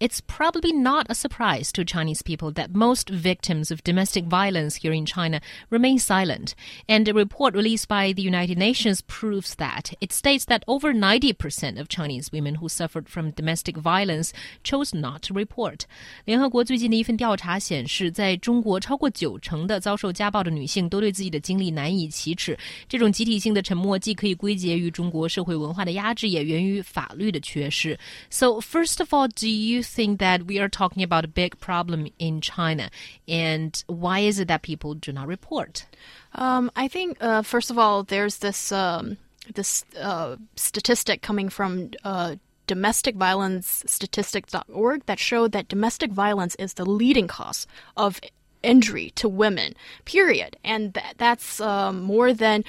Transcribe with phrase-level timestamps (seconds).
[0.00, 4.94] It's probably not a surprise to Chinese people that most victims of domestic violence here
[4.94, 6.54] in China remain silent.
[6.88, 9.92] And a report released by the United Nations proves that.
[10.00, 14.32] It states that over 90% of Chinese women who suffered from domestic violence
[14.64, 15.80] chose not to report.
[16.24, 22.58] 联合国最近的一份调查显示，在中国，超过九成的遭受家暴的女性都对自己的经历难以启齿。
[22.88, 27.98] 这种集体性的沉默既可以归结于中国社会文化的压制，也源于法律的缺失。
[28.30, 32.41] So first of all, do you think that we are talking about a big problem in
[32.41, 32.89] China?
[33.27, 35.85] And why is it that people do not report?
[36.33, 39.17] Um, I think, uh, first of all, there's this um,
[39.53, 47.27] this uh, statistic coming from uh, domesticviolencestatistics.org that showed that domestic violence is the leading
[47.27, 48.19] cause of
[48.63, 50.57] injury to women, period.
[50.63, 52.63] And th- that's um, more than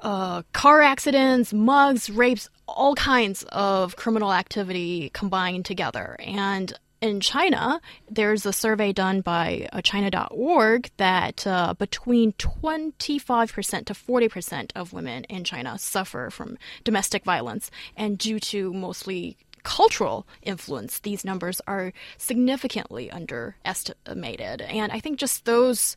[0.00, 6.16] uh, car accidents, mugs, rapes, all kinds of criminal activity combined together.
[6.20, 13.94] And in China, there's a survey done by uh, China.org that uh, between 25% to
[13.94, 17.70] 40% of women in China suffer from domestic violence.
[17.96, 24.60] And due to mostly cultural influence, these numbers are significantly underestimated.
[24.62, 25.96] And I think just those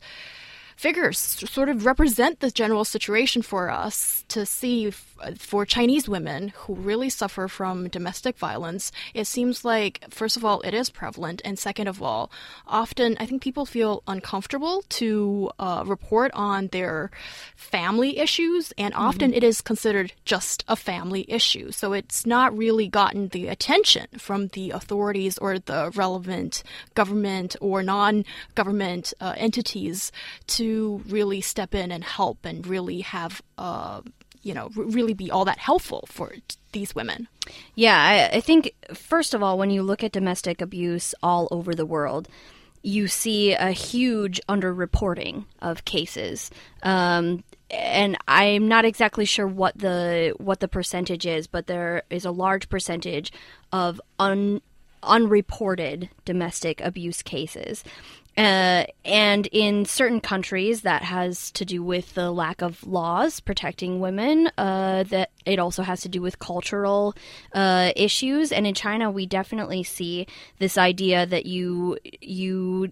[0.76, 4.92] figures sort of represent the general situation for us to see
[5.38, 8.92] for Chinese women who really suffer from domestic violence.
[9.14, 12.30] It seems like, first of all, it is prevalent, and second of all,
[12.66, 17.10] often I think people feel uncomfortable to uh, report on their
[17.56, 19.38] family issues, and often mm-hmm.
[19.38, 21.70] it is considered just a family issue.
[21.70, 26.62] So it's not really gotten the attention from the authorities or the relevant
[26.94, 30.12] government or non government uh, entities
[30.48, 30.63] to
[31.08, 33.42] really step in and help and really have.
[33.58, 34.02] Uh,
[34.42, 36.34] you know, really be all that helpful for
[36.72, 37.28] these women.
[37.76, 37.96] Yeah,
[38.30, 41.86] I, I think, first of all, when you look at domestic abuse all over the
[41.86, 42.28] world,
[42.82, 46.50] you see a huge underreporting of cases.
[46.82, 52.26] Um, and I'm not exactly sure what the what the percentage is, but there is
[52.26, 53.32] a large percentage
[53.72, 54.60] of un,
[55.04, 57.84] unreported domestic abuse cases.
[58.36, 64.00] Uh, and in certain countries, that has to do with the lack of laws protecting
[64.00, 64.50] women.
[64.58, 67.14] Uh, that it also has to do with cultural
[67.52, 68.50] uh, issues.
[68.50, 70.26] And in China, we definitely see
[70.58, 72.90] this idea that you you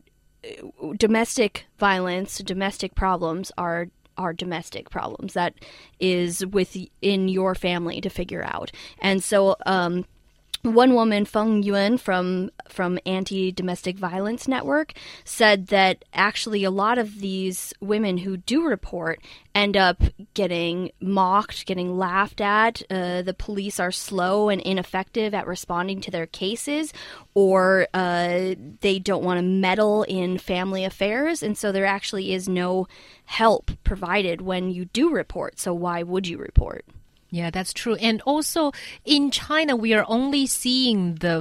[0.97, 5.55] domestic violence, domestic problems are are domestic problems that
[5.99, 8.71] is within your family to figure out.
[8.99, 10.05] And so um,
[10.63, 14.93] one woman, Feng Yuan from from Anti Domestic Violence Network,
[15.25, 19.21] said that actually a lot of these women who do report
[19.57, 20.01] end up
[20.35, 22.81] getting mocked, getting laughed at.
[22.89, 26.93] Uh, the police are slow and ineffective at responding to their cases,
[27.35, 32.49] or uh, they don't want to meddle in family affairs, and so there actually is
[32.49, 32.87] no
[33.25, 35.59] help provided when you do report.
[35.59, 36.85] So why would you report?
[37.33, 37.95] Yeah, that's true.
[37.95, 38.73] And also
[39.07, 41.41] in China, we are only seeing the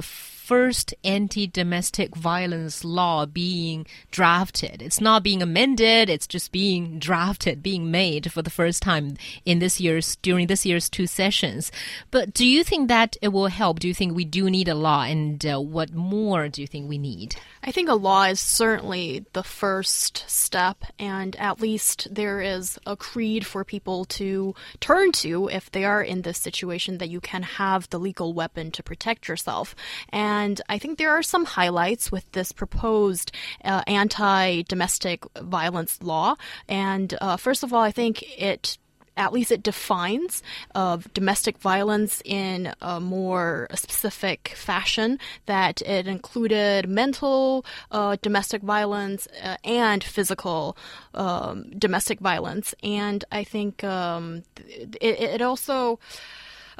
[0.52, 4.82] first anti domestic violence law being drafted.
[4.82, 9.60] It's not being amended, it's just being drafted, being made for the first time in
[9.60, 11.72] this year's during this year's two sessions.
[12.10, 13.80] But do you think that it will help?
[13.80, 16.86] Do you think we do need a law and uh, what more do you think
[16.86, 17.34] we need?
[17.64, 22.94] I think a law is certainly the first step and at least there is a
[22.94, 27.42] creed for people to turn to if they are in this situation that you can
[27.42, 29.74] have the legal weapon to protect yourself.
[30.10, 33.30] And and I think there are some highlights with this proposed
[33.64, 36.34] uh, anti domestic violence law.
[36.68, 38.78] And uh, first of all, I think it
[39.14, 40.42] at least it defines
[40.74, 49.28] uh, domestic violence in a more specific fashion that it included mental uh, domestic violence
[49.44, 50.78] uh, and physical
[51.12, 55.98] um, domestic violence and i think um, it, it, also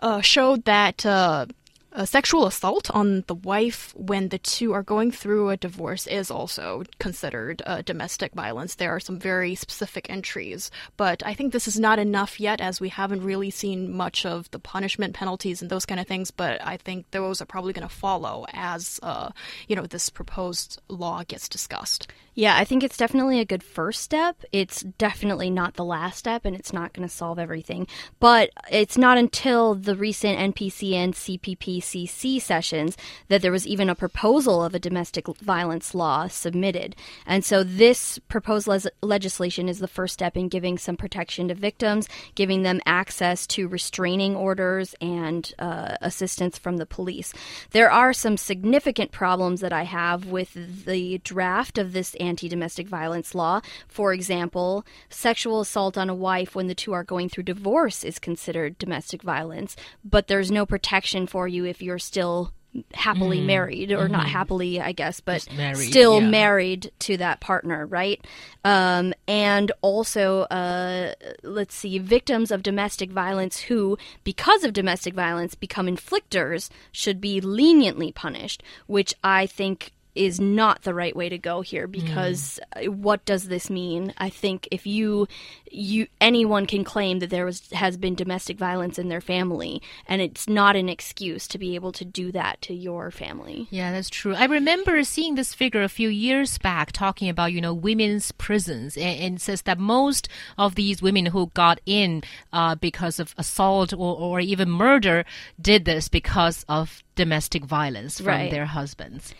[0.03, 1.45] uh, showed that uh,
[1.93, 6.31] a sexual assault on the wife when the two are going through a divorce is
[6.31, 8.75] also considered uh, domestic violence.
[8.75, 12.81] There are some very specific entries, but I think this is not enough yet as
[12.81, 16.65] we haven't really seen much of the punishment penalties and those kind of things, but
[16.65, 19.31] I think those are probably going to follow as, uh,
[19.69, 22.09] you know, this proposed law gets discussed.
[22.35, 24.43] Yeah, I think it's definitely a good first step.
[24.53, 27.87] It's definitely not the last step, and it's not going to solve everything.
[28.21, 32.97] But it's not until the recent NPC and CPP IPCC sessions
[33.29, 36.97] that there was even a proposal of a domestic violence law submitted.
[37.27, 38.69] And so this proposed
[39.03, 43.69] legislation is the first step in giving some protection to victims, giving them access to
[43.69, 47.33] restraining orders and uh, assistance from the police.
[47.71, 52.89] There are some significant problems that I have with the draft of this anti domestic
[52.89, 53.61] violence law.
[53.89, 58.19] For example, sexual assault on a wife when the two are going through divorce is
[58.19, 62.53] considered domestic violence, but there's no protection for you if you're still
[62.95, 63.47] happily Mm-hmm.
[63.47, 66.29] married or not happily i guess but married, still yeah.
[66.29, 68.25] married to that partner right
[68.65, 75.55] um, and also uh, let's see victims of domestic violence who because of domestic violence
[75.55, 81.39] become inflictors should be leniently punished which i think is not the right way to
[81.39, 84.13] go here because uh, what does this mean?
[84.19, 85.27] I think if you
[85.71, 90.21] you anyone can claim that there was has been domestic violence in their family and
[90.21, 93.69] it's not an excuse to be able to do that to your family.
[93.71, 94.35] Yeah, that's true.
[94.35, 98.97] I remember seeing this figure a few years back talking about, you know, women's prisons
[98.97, 102.23] and, and says that most of these women who got in
[102.53, 105.25] uh, because of assault or, or even murder
[105.61, 108.51] did this because of domestic violence from Right.
[108.51, 109.35] their husbands.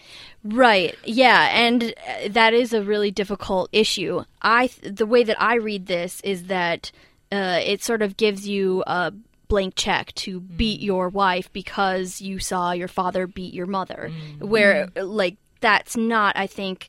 [0.45, 0.95] Right.
[1.05, 4.25] Yeah, and uh, that is a really difficult issue.
[4.43, 6.91] I the way that I read this is that
[7.31, 9.13] uh, it sort of gives you a
[9.49, 14.11] blank check to beat your wife because you saw your father beat your mother.
[14.39, 16.89] Where like that's not I think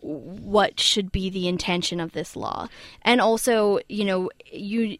[0.00, 2.68] what should be the intention of this law.
[3.02, 4.96] And also, you know, you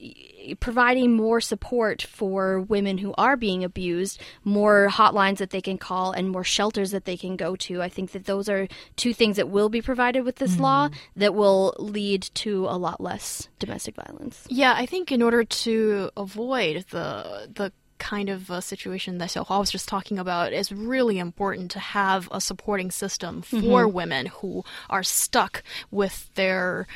[0.59, 6.13] providing more support for women who are being abused, more hotlines that they can call
[6.13, 7.83] and more shelters that they can go to.
[7.83, 11.21] I think that those are two things that will be provided with this law mm-hmm.
[11.21, 14.47] that will lead to a lot less domestic violence.
[14.49, 19.61] Yeah, I think in order to avoid the the kind of uh, situation that Xiaohua
[19.61, 24.65] was just talking about, it's really important to have a supporting system for women who
[24.89, 26.89] are stuck with their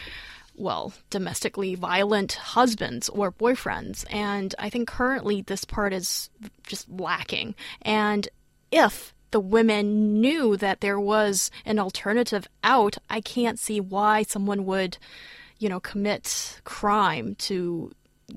[0.57, 4.05] well, domestically violent husbands or boyfriends.
[4.09, 6.31] And I think currently this part is
[6.63, 7.55] just lacking.
[7.83, 8.29] And
[8.71, 14.65] if the women knew that there was an alternative out, I can't see why someone
[14.65, 14.97] would,
[15.59, 17.91] you know, commit crime to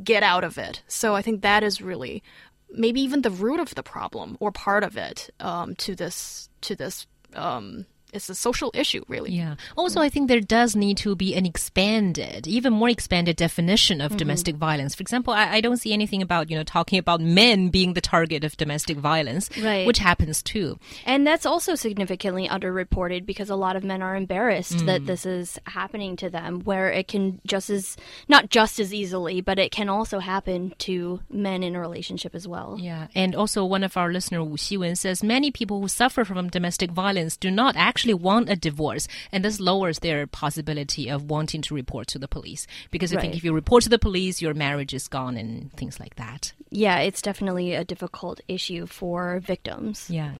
[0.03, 0.81] get out of it.
[0.87, 2.23] So I think that is really
[2.71, 6.75] maybe even the root of the problem or part of it um, to this to
[6.75, 7.85] this um,
[8.17, 9.31] it's a social issue really.
[9.31, 9.55] Yeah.
[9.77, 14.11] Also, I think there does need to be an expanded, even more expanded definition of
[14.11, 14.17] mm-hmm.
[14.17, 14.95] domestic violence.
[14.95, 18.01] For example, I, I don't see anything about, you know, talking about men being the
[18.01, 19.87] target of domestic violence, Right.
[19.87, 20.79] which happens too.
[21.05, 25.05] And that's also significantly underreported because a lot of men are embarrassed that mm.
[25.05, 27.95] this is happening to them, where it can just as,
[28.27, 32.47] not just as easily, but it can also happen to men in a relationship as
[32.47, 32.77] well.
[32.79, 36.49] Yeah, and also one of our listener Wu Xiwen says many people who suffer from
[36.49, 41.61] domestic violence do not actually want a divorce, and this lowers their possibility of wanting
[41.63, 42.67] to report to the police.
[42.91, 45.99] Because I think if you report to the police, your marriage is gone and things
[45.99, 46.53] like that.
[46.69, 50.09] Yeah, it's definitely a difficult issue for victims.
[50.09, 50.33] Yeah.